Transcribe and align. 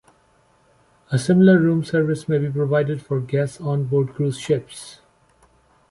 A 1.11 1.19
similar 1.19 1.59
room 1.59 1.83
service 1.83 2.27
may 2.27 2.39
be 2.39 2.49
provided 2.49 3.03
for 3.03 3.19
guests 3.21 3.61
onboard 3.61 4.15
cruise 4.15 4.39
ships. 4.39 4.99